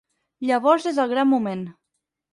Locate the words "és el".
0.93-1.13